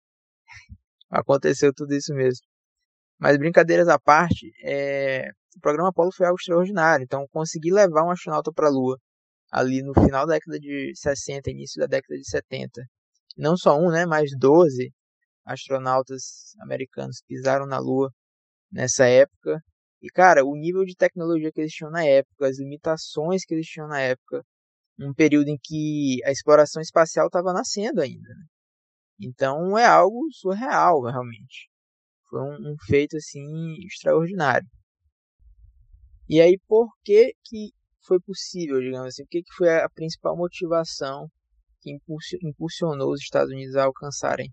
[1.10, 2.46] aconteceu tudo isso mesmo.
[3.20, 5.30] Mas brincadeiras à parte, é...
[5.58, 7.04] o programa Apollo foi algo extraordinário.
[7.04, 8.98] Então, conseguir levar um astronauta para a Lua
[9.52, 12.82] ali no final da década de 60, início da década de 70.
[13.40, 14.92] Não só um, né, mas 12
[15.46, 18.12] astronautas americanos pisaram na Lua
[18.70, 19.64] nessa época.
[20.02, 23.66] E, cara, o nível de tecnologia que eles tinham na época, as limitações que eles
[23.66, 24.44] tinham na época,
[25.00, 28.28] um período em que a exploração espacial estava nascendo ainda.
[28.28, 28.46] Né?
[29.22, 31.70] Então é algo surreal, realmente.
[32.30, 34.68] Foi um, um, feito assim extraordinário.
[36.28, 37.72] E aí, por que que
[38.06, 39.24] foi possível, digamos assim?
[39.24, 41.30] O que, que foi a principal motivação
[42.44, 44.52] impulsionou os Estados Unidos a alcançarem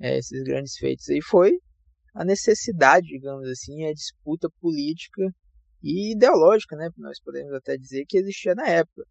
[0.00, 1.08] é, esses grandes feitos?
[1.08, 1.58] Aí foi
[2.14, 5.22] a necessidade, digamos assim, a disputa política
[5.82, 6.88] e ideológica, né?
[6.96, 9.04] Nós podemos até dizer que existia na época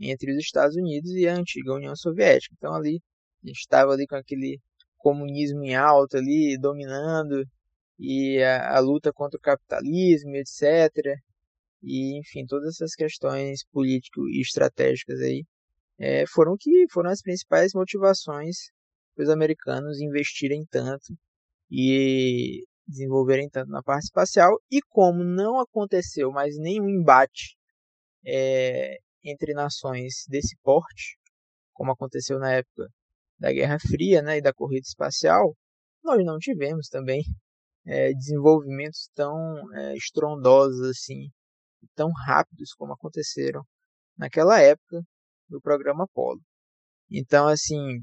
[0.00, 2.54] entre os Estados Unidos e a antiga União Soviética.
[2.56, 3.00] Então ali
[3.42, 4.60] a gente estava ali com aquele
[4.96, 7.44] comunismo em alta ali dominando
[7.98, 10.90] e a, a luta contra o capitalismo, etc.
[11.82, 15.44] E enfim todas essas questões políticas e estratégicas aí
[16.04, 18.70] é, foram que foram as principais motivações
[19.14, 21.16] para os americanos investirem tanto
[21.70, 24.60] e desenvolverem tanto na parte espacial.
[24.70, 27.56] E como não aconteceu mais nenhum embate
[28.26, 31.16] é, entre nações desse porte,
[31.72, 32.86] como aconteceu na época
[33.38, 35.56] da Guerra Fria né, e da corrida espacial,
[36.02, 37.22] nós não tivemos também
[37.86, 39.34] é, desenvolvimentos tão
[39.74, 41.30] é, estrondosos assim,
[41.94, 43.64] tão rápidos como aconteceram
[44.18, 45.02] naquela época
[45.54, 46.40] do programa Apollo.
[47.10, 48.00] Então, assim,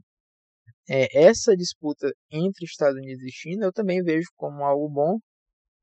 [0.90, 5.20] é, essa disputa entre Estados Unidos e China eu também vejo como algo bom.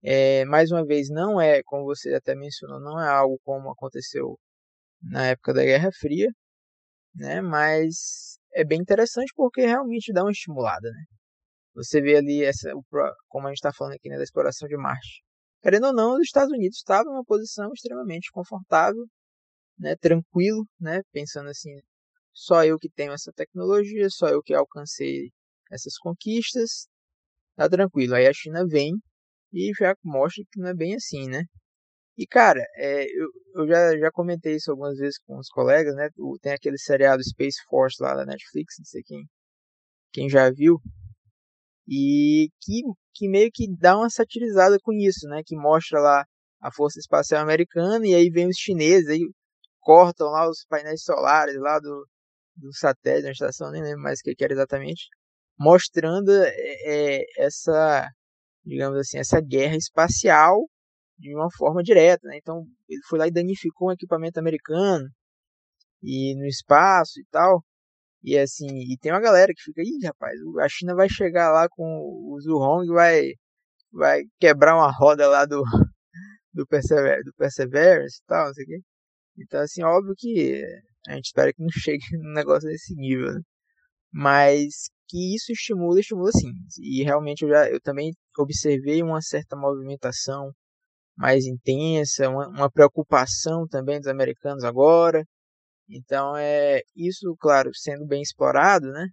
[0.03, 4.39] É, mais uma vez, não é, como você até mencionou, não é algo como aconteceu
[5.03, 6.29] na época da Guerra Fria,
[7.15, 7.41] né?
[7.43, 11.05] Mas é bem interessante porque realmente dá uma estimulada, né?
[11.75, 12.73] Você vê ali essa,
[13.29, 15.23] como a gente está falando aqui né, da exploração de Marte.
[15.63, 19.05] Querendo ou não, os Estados Unidos estavam em uma posição extremamente confortável,
[19.79, 21.71] né, tranquilo, né, pensando assim,
[22.33, 25.31] só eu que tenho essa tecnologia, só eu que alcancei
[25.71, 26.89] essas conquistas,
[27.57, 28.15] tá tranquilo.
[28.15, 28.93] Aí a China vem
[29.53, 31.45] e já mostra que não é bem assim, né?
[32.17, 36.09] E cara, é, eu, eu já, já comentei isso algumas vezes com os colegas, né?
[36.43, 39.25] Tem aquele seriado Space Force lá da Netflix, não sei quem,
[40.13, 40.81] quem já viu,
[41.89, 42.83] e que,
[43.15, 45.43] que meio que dá uma satirizada com isso, né?
[45.45, 46.25] Que mostra lá
[46.61, 49.21] a Força Espacial Americana e aí vem os chineses, aí
[49.89, 52.07] cortam lá os painéis solares lá do,
[52.55, 55.09] do satélite da estação, nem lembro mais o que, era exatamente,
[55.59, 58.07] mostrando é, é, essa,
[58.63, 60.69] digamos assim, essa guerra espacial
[61.19, 62.29] de uma forma direta.
[62.29, 62.37] Né?
[62.37, 65.09] Então ele foi lá e danificou um equipamento americano
[66.03, 67.65] e no espaço e tal.
[68.23, 71.67] E assim, e tem uma galera que fica, ih, rapaz, a China vai chegar lá
[71.71, 73.33] com o Zhurong e vai,
[73.93, 75.63] vai quebrar uma roda lá do,
[76.53, 78.88] do, Persever, do Perseverance e tal, não sei o quê.
[79.39, 80.65] Então, assim, óbvio que
[81.09, 83.41] a gente espera que não chegue num negócio desse nível, né?
[84.13, 86.53] Mas que isso estimula, estimula sim.
[86.81, 90.53] E realmente eu, já, eu também observei uma certa movimentação
[91.17, 95.25] mais intensa, uma, uma preocupação também dos americanos agora.
[95.89, 99.09] Então, é isso, claro, sendo bem explorado, né?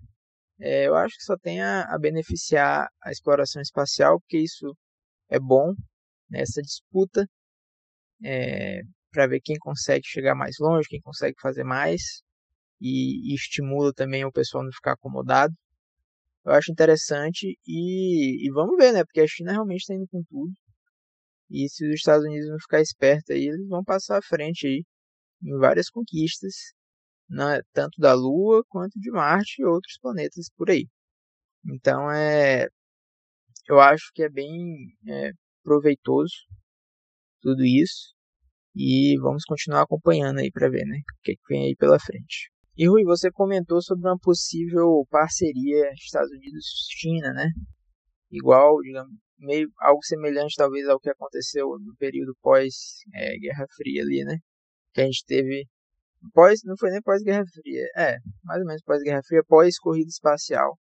[0.60, 4.76] É, eu acho que só tem a, a beneficiar a exploração espacial, porque isso
[5.30, 5.74] é bom
[6.30, 7.28] nessa disputa.
[8.24, 8.82] É,
[9.15, 12.21] para ver quem consegue chegar mais longe, quem consegue fazer mais
[12.82, 15.54] e, e estimula também o pessoal não ficar acomodado.
[16.45, 19.06] Eu acho interessante e, e vamos ver, né?
[19.06, 20.54] Porque a China realmente está indo com tudo.
[21.49, 24.84] E se os Estados Unidos não ficar esperto aí, eles vão passar à frente aí
[25.43, 26.54] em várias conquistas,
[27.30, 30.88] né, tanto da Lua quanto de Marte e outros planetas por aí.
[31.65, 32.67] Então é,
[33.69, 35.32] eu acho que é bem é,
[35.63, 36.34] proveitoso
[37.41, 38.14] tudo isso
[38.76, 42.52] e vamos continuar acompanhando aí para ver, né, o que, que vem aí pela frente.
[42.78, 47.50] E Rui, você comentou sobre uma possível parceria Estados Unidos-China, né?
[48.30, 52.74] Igual, digamos, meio algo semelhante talvez ao que aconteceu no período pós
[53.14, 53.36] é,
[53.78, 54.38] Fria ali, né?
[54.94, 55.66] Que a gente teve
[56.34, 59.80] pós, não foi nem pós Guerra Fria, é, mais ou menos pós Guerra Fria, pós
[59.80, 60.78] corrida espacial.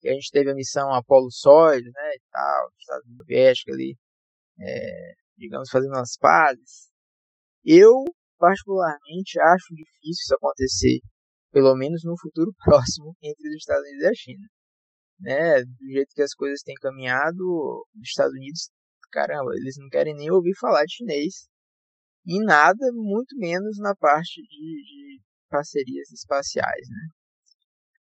[0.00, 3.96] Que a gente teve a missão Apollo Soyuz, né, e tal, Estados Unidos ali,
[4.60, 6.89] é, digamos fazendo as pazes.
[7.64, 8.04] Eu,
[8.38, 10.98] particularmente, acho difícil isso acontecer,
[11.52, 14.46] pelo menos no futuro próximo, entre os Estados Unidos e a China.
[15.20, 15.64] Né?
[15.64, 18.70] Do jeito que as coisas têm caminhado, os Estados Unidos,
[19.12, 21.48] caramba, eles não querem nem ouvir falar de chinês
[22.26, 27.08] em nada, muito menos na parte de, de parcerias espaciais, né?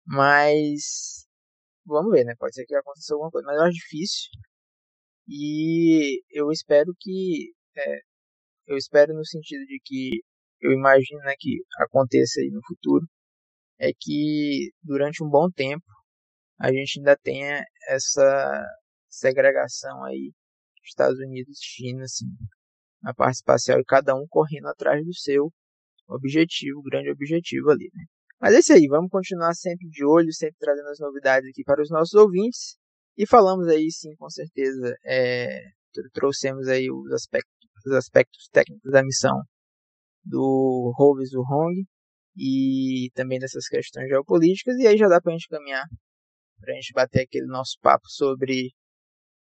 [0.07, 1.27] Mas
[1.87, 2.35] vamos ver, né?
[2.38, 4.31] Pode ser que aconteça alguma coisa, mas eu acho difícil.
[5.29, 8.01] E eu espero que é,
[8.68, 10.20] eu espero no sentido de que
[10.61, 13.07] eu imagino né, que aconteça aí no futuro,
[13.78, 15.85] é que durante um bom tempo
[16.61, 18.66] a gente ainda tenha essa
[19.09, 20.33] segregação aí
[20.88, 22.26] Estados Unidos, China, assim,
[23.02, 25.52] na parte espacial e cada um correndo atrás do seu
[26.09, 28.04] objetivo, grande objetivo ali, né?
[28.40, 31.83] Mas é isso aí, vamos continuar sempre de olho, sempre trazendo as novidades aqui para
[31.83, 32.76] os nossos ouvintes.
[33.16, 35.70] E falamos aí, sim, com certeza, é,
[36.12, 39.40] trouxemos aí os aspectos, os aspectos técnicos da missão
[40.24, 41.84] do Roves Hong
[42.36, 44.76] e também dessas questões geopolíticas.
[44.78, 45.84] E aí já dá para a gente caminhar,
[46.60, 48.68] para a gente bater aquele nosso papo sobre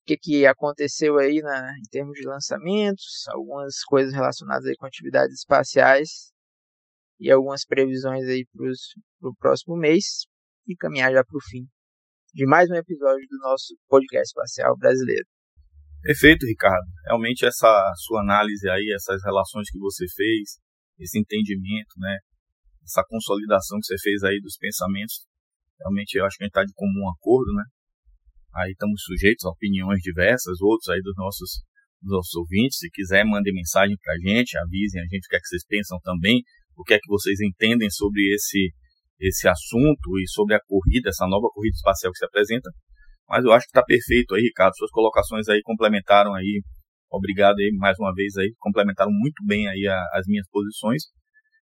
[0.02, 4.86] o que, que aconteceu aí na, em termos de lançamentos, algumas coisas relacionadas aí com
[4.86, 6.32] atividades espaciais
[7.20, 10.24] e algumas previsões aí para o próximo mês
[10.66, 11.66] e caminhar já para o fim
[12.34, 15.31] de mais um episódio do nosso podcast espacial brasileiro.
[16.02, 16.86] Perfeito, Ricardo.
[17.06, 17.70] Realmente essa
[18.04, 20.58] sua análise aí, essas relações que você fez,
[20.98, 22.18] esse entendimento, né,
[22.82, 25.24] essa consolidação que você fez aí dos pensamentos,
[25.78, 27.62] realmente eu acho que a gente está de comum acordo, né?
[28.56, 31.62] Aí estamos sujeitos a opiniões diversas, outros aí dos nossos,
[32.02, 32.78] dos nossos ouvintes.
[32.78, 35.64] Se quiser, mandem mensagem para a gente, avisem a gente o que é que vocês
[35.66, 36.42] pensam também,
[36.76, 38.74] o que é que vocês entendem sobre esse,
[39.20, 42.68] esse assunto e sobre a corrida, essa nova corrida espacial que se apresenta.
[43.32, 44.76] Mas eu acho que está perfeito aí, Ricardo.
[44.76, 46.60] Suas colocações aí complementaram aí.
[47.10, 51.04] Obrigado aí mais uma vez aí, complementaram muito bem aí a, as minhas posições.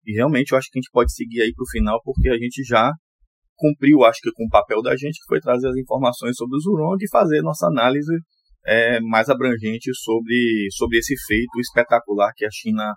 [0.06, 2.38] E realmente eu acho que a gente pode seguir aí para o final, porque a
[2.38, 2.92] gente já
[3.56, 6.60] cumpriu, acho que com o papel da gente, que foi trazer as informações sobre o
[6.60, 8.12] Zurong e fazer nossa análise
[8.64, 12.94] é, mais abrangente sobre, sobre esse feito espetacular que a China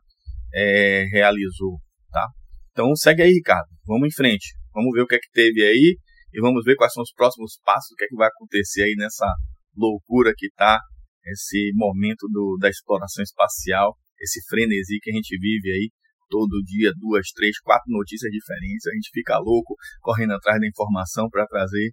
[0.54, 1.80] é, realizou,
[2.12, 2.28] tá?
[2.72, 3.68] Então segue aí, Ricardo.
[3.88, 4.54] Vamos em frente.
[4.76, 5.98] Vamos ver o que é que teve aí
[6.34, 8.96] e vamos ver quais são os próximos passos, o que é que vai acontecer aí
[8.96, 9.26] nessa
[9.76, 10.80] loucura que tá
[11.26, 15.90] esse momento do, da exploração espacial, esse frenesi que a gente vive aí
[16.30, 21.28] todo dia, duas, três, quatro notícias diferentes, a gente fica louco correndo atrás da informação
[21.30, 21.92] para trazer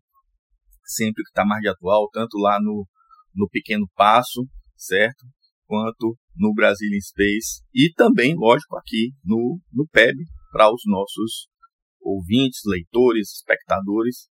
[0.84, 2.86] sempre o que está mais de atual, tanto lá no,
[3.34, 4.46] no Pequeno Passo,
[4.76, 5.24] certo?
[5.66, 10.16] Quanto no Brasil Space e também, lógico, aqui no, no PEB,
[10.52, 11.48] para os nossos
[12.00, 14.28] ouvintes, leitores, espectadores,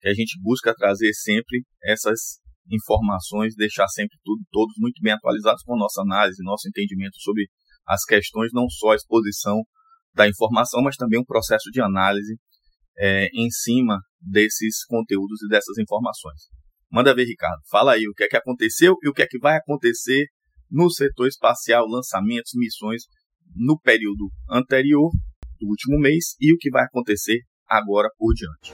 [0.00, 2.40] que a gente busca trazer sempre essas
[2.70, 7.46] informações, deixar sempre tudo, todos muito bem atualizados com nossa análise, nosso entendimento sobre
[7.86, 9.62] as questões, não só a exposição
[10.14, 12.36] da informação, mas também um processo de análise
[12.98, 16.48] é, em cima desses conteúdos e dessas informações.
[16.90, 17.60] Manda ver, Ricardo.
[17.70, 20.26] Fala aí o que é que aconteceu e o que é que vai acontecer
[20.70, 23.02] no setor espacial, lançamentos, missões
[23.54, 25.10] no período anterior
[25.58, 28.72] do último mês e o que vai acontecer agora por diante.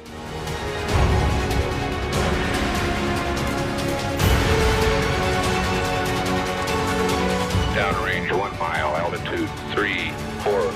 [7.75, 10.73] Downrange one mile, altitude three, four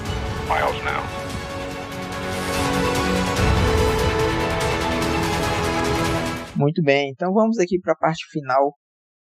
[0.48, 1.26] miles now.
[6.56, 8.74] Muito bem, então vamos aqui para a parte final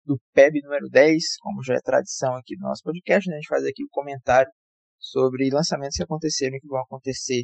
[0.05, 3.35] do PEB número 10, como já é tradição aqui do nosso podcast, né?
[3.35, 4.51] a gente faz aqui o um comentário
[5.03, 7.43] sobre lançamentos que aconteceram e que vão acontecer,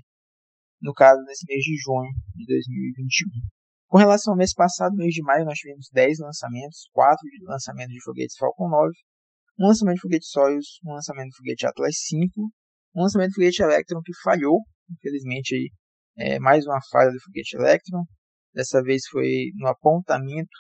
[0.82, 3.30] no caso, nesse mês de junho de 2021.
[3.88, 7.89] Com relação ao mês passado, mês de maio, nós tivemos 10 lançamentos, 4 de lançamento
[7.89, 8.93] de foguetes Falcon 9,
[9.60, 12.41] um lançamento de foguete Soyuz, um lançamento de foguete Atlas 5,
[12.95, 15.69] um lançamento de foguete Electron que falhou, infelizmente aí,
[16.17, 18.06] é, mais uma falha do foguete Electron,
[18.54, 20.58] dessa vez foi no apontamento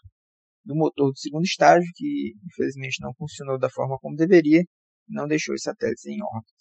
[0.65, 4.63] do motor do segundo estágio, que infelizmente não funcionou da forma como deveria,
[5.07, 6.58] não deixou os satélites em órbita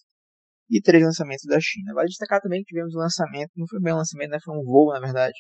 [0.71, 1.95] e três lançamentos da China.
[1.95, 4.63] Vale destacar também que tivemos um lançamento, não foi bem um lançamento, né, foi um
[4.65, 5.39] voo, na verdade,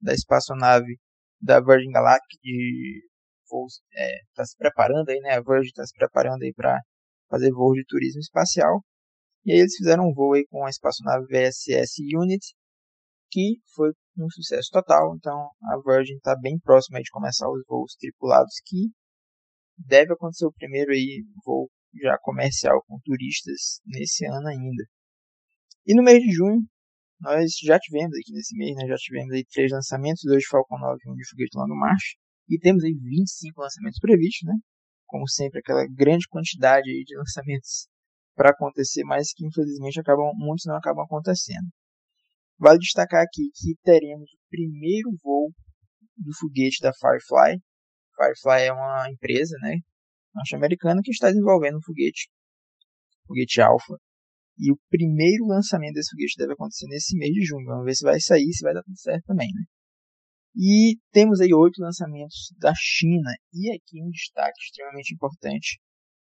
[0.00, 0.96] da espaçonave
[1.40, 3.02] da Virgin Galactic de
[3.44, 5.34] está é, se preparando aí, né?
[5.34, 6.80] A Virgin está se preparando aí para
[7.30, 8.82] fazer voo de turismo espacial.
[9.44, 12.54] E aí eles fizeram um voo aí com a espaçonave VSS Unity,
[13.30, 15.14] que foi um sucesso total.
[15.16, 18.90] Então a Virgin está bem próxima de começar os voos tripulados, que
[19.76, 21.68] deve acontecer o primeiro aí voo
[22.02, 24.84] já comercial com turistas nesse ano ainda.
[25.86, 26.62] E no mês de junho,
[27.20, 30.78] nós já tivemos aqui nesse mês, né, já tivemos aí três lançamentos, dois de Falcon
[30.78, 32.16] 9 e um de foguete longa marcha,
[32.48, 34.54] e temos aí 25 lançamentos previstos, né?
[35.06, 37.88] Como sempre, aquela grande quantidade aí de lançamentos
[38.34, 41.68] para acontecer, mas que infelizmente acabam, muitos não acabam acontecendo.
[42.58, 45.50] Vale destacar aqui que teremos o primeiro voo
[46.16, 47.58] do foguete da Firefly.
[48.16, 49.78] Firefly é uma empresa, né,
[50.34, 52.28] norte-americana que está desenvolvendo um foguete,
[53.26, 53.94] foguete Alpha.
[54.56, 57.66] E o primeiro lançamento desse foguete deve acontecer nesse mês de junho.
[57.66, 59.62] Vamos ver se vai sair, se vai dar tudo certo também, né?
[60.56, 63.30] E temos aí oito lançamentos da China.
[63.52, 65.80] E aqui um destaque extremamente importante,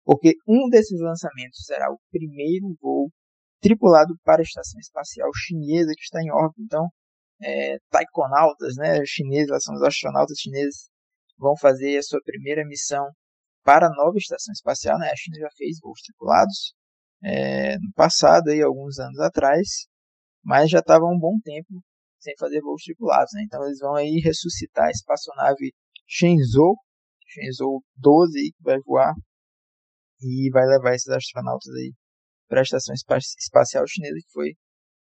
[0.05, 3.11] porque um desses lançamentos será o primeiro voo
[3.59, 6.61] tripulado para a estação espacial chinesa que está em órbita.
[6.61, 6.87] Então,
[7.41, 10.89] é, taikonautas, né, chineses, são os astronautas chineses,
[11.37, 13.05] vão fazer a sua primeira missão
[13.63, 14.97] para a nova estação espacial.
[14.99, 15.09] Né?
[15.09, 16.73] A China já fez voos tripulados
[17.23, 19.87] é, no passado, aí, alguns anos atrás,
[20.43, 21.81] mas já estava um bom tempo
[22.19, 23.31] sem fazer voos tripulados.
[23.33, 23.43] Né?
[23.45, 25.73] Então eles vão aí ressuscitar a espaçonave
[26.07, 26.75] Shenzhou,
[27.27, 29.13] Shenzhou 12 aí, que vai voar
[30.21, 31.93] e vai levar esses astronautas aí
[32.47, 34.53] para a estação espacial chinesa que foi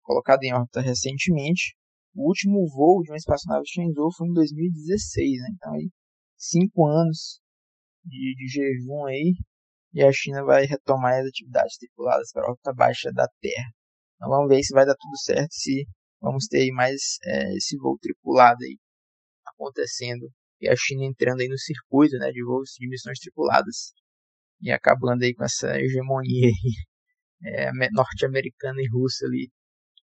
[0.02, 1.76] colocada em órbita recentemente.
[2.14, 5.48] O último voo de uma espaçonave Shenzhou foi em 2016, né?
[5.52, 5.90] então aí
[6.36, 7.40] cinco anos
[8.04, 9.32] de, de jejum aí
[9.92, 13.70] e a China vai retomar as atividades tripuladas para a órbita baixa da Terra.
[14.16, 15.86] Então vamos ver se vai dar tudo certo, se
[16.20, 18.76] vamos ter mais é, esse voo tripulado aí
[19.46, 20.28] acontecendo
[20.60, 23.92] e a China entrando aí no circuito né, de voos de missões tripuladas
[24.60, 26.50] e acabando aí com essa hegemonia
[27.44, 29.50] é, norte-americana e russa ali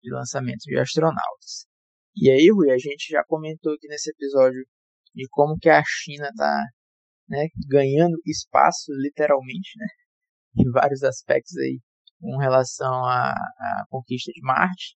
[0.02, 1.68] de lançamento de astronautas.
[2.16, 4.66] E aí, Rui, a gente já comentou aqui nesse episódio
[5.14, 6.64] de como que a China está
[7.30, 9.88] né, ganhando espaço, literalmente, né,
[10.58, 11.80] em vários aspectos aí,
[12.20, 14.96] com relação à, à conquista de Marte.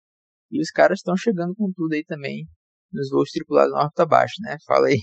[0.52, 2.48] E os caras estão chegando com tudo aí também
[2.92, 4.58] nos voos tripulados na órbita baixa, né?
[4.68, 5.00] Fala aí.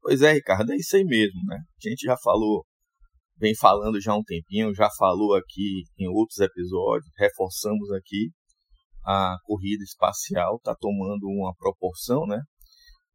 [0.00, 1.56] Pois é, Ricardo, é isso aí mesmo, né?
[1.56, 2.64] A gente já falou,
[3.38, 8.30] vem falando já há um tempinho, já falou aqui em outros episódios, reforçamos aqui
[9.06, 12.40] a corrida espacial está tomando uma proporção, né?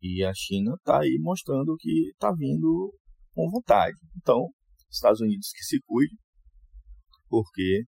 [0.01, 2.93] E a China está aí mostrando que está vindo
[3.33, 3.97] com vontade.
[4.17, 4.47] Então,
[4.89, 6.15] Estados Unidos que se cuide,
[7.27, 7.83] porque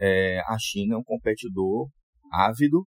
[0.00, 1.88] é, a China é um competidor
[2.32, 2.86] ávido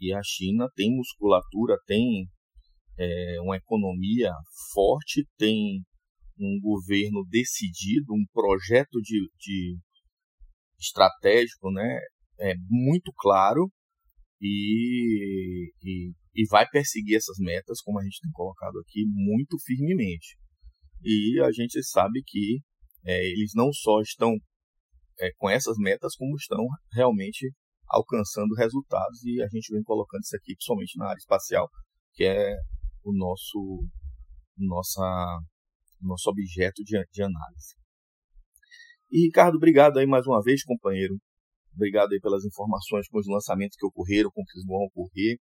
[0.00, 2.26] e a China tem musculatura, tem
[2.98, 4.32] é, uma economia
[4.72, 5.82] forte, tem
[6.38, 9.78] um governo decidido, um projeto de, de
[10.78, 11.98] estratégico, né,
[12.38, 13.70] é muito claro
[14.40, 20.36] e, e, e vai perseguir essas metas, como a gente tem colocado aqui, muito firmemente.
[21.02, 22.60] E a gente sabe que
[23.04, 24.32] é, eles não só estão
[25.20, 27.52] é, com essas metas, como estão realmente
[27.88, 31.68] alcançando resultados e a gente vem colocando isso aqui, principalmente na área espacial,
[32.14, 32.56] que é
[33.04, 33.86] o nosso,
[34.58, 35.38] nossa,
[36.00, 37.76] nosso objeto de, de análise.
[39.10, 41.16] E Ricardo, obrigado aí mais uma vez, companheiro.
[41.72, 45.38] Obrigado aí pelas informações com os lançamentos que ocorreram, com que vão ocorrer.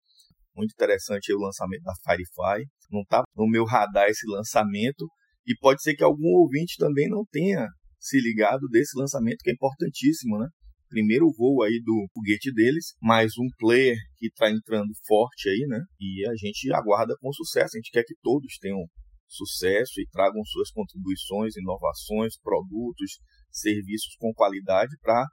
[0.54, 2.66] Muito interessante o lançamento da Firefly.
[2.90, 5.08] Não está no meu radar esse lançamento
[5.46, 7.66] e pode ser que algum ouvinte também não tenha
[7.98, 10.48] se ligado desse lançamento que é importantíssimo, né?
[10.88, 15.80] Primeiro voo aí do foguete deles, mais um player que está entrando forte aí, né?
[15.98, 17.76] E a gente aguarda com sucesso.
[17.76, 18.84] A gente quer que todos tenham
[19.26, 23.18] sucesso e tragam suas contribuições, inovações, produtos,
[23.50, 25.26] serviços com qualidade para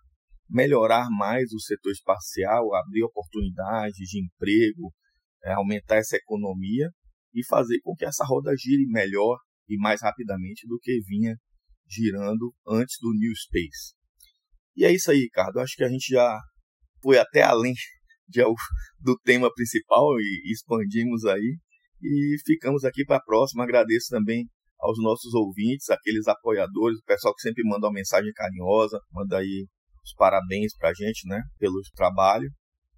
[0.50, 4.94] melhorar mais o setor espacial, abrir oportunidades de emprego,
[5.44, 6.90] é, aumentar essa economia
[7.34, 9.38] e fazer com que essa roda gire melhor
[9.72, 11.36] e mais rapidamente do que vinha
[11.90, 13.94] girando antes do New Space.
[14.76, 15.60] E é isso aí, Ricardo.
[15.60, 16.40] Acho que a gente já
[17.02, 17.74] foi até além
[18.28, 18.42] de,
[19.00, 21.58] do tema principal e expandimos aí.
[22.02, 23.64] E ficamos aqui para a próxima.
[23.64, 24.46] Agradeço também
[24.80, 29.68] aos nossos ouvintes, aqueles apoiadores, o pessoal que sempre manda uma mensagem carinhosa, manda aí
[30.04, 32.50] os parabéns para a gente, né, pelo trabalho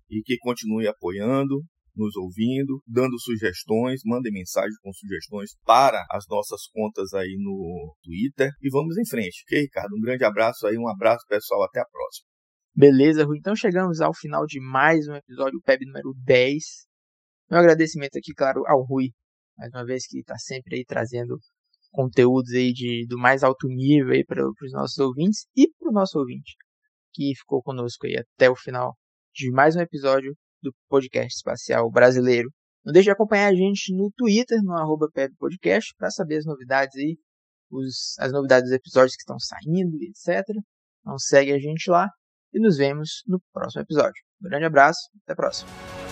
[0.09, 1.61] e que continue apoiando,
[1.95, 8.51] nos ouvindo, dando sugestões, mandem mensagem com sugestões para as nossas contas aí no Twitter
[8.61, 9.43] e vamos em frente.
[9.45, 9.95] Ok, Ricardo?
[9.95, 12.27] Um grande abraço aí, um abraço pessoal, até a próxima.
[12.75, 13.37] Beleza, Rui.
[13.37, 16.63] Então chegamos ao final de mais um episódio, PEB número 10.
[17.49, 19.09] Meu agradecimento aqui, claro, ao Rui,
[19.57, 21.37] mais uma vez que está sempre aí trazendo
[21.91, 25.93] conteúdos aí de, do mais alto nível aí para os nossos ouvintes e para o
[25.93, 26.55] nosso ouvinte
[27.13, 28.97] que ficou conosco aí até o final
[29.33, 32.49] de mais um episódio do podcast espacial brasileiro.
[32.83, 35.07] Não deixe de acompanhar a gente no Twitter, no arroba
[35.37, 37.17] Podcast, para saber as novidades aí,
[37.69, 40.43] os, as novidades dos episódios que estão saindo, etc.
[41.01, 42.07] Então segue a gente lá
[42.53, 44.21] e nos vemos no próximo episódio.
[44.41, 46.02] Um grande abraço, até a próxima.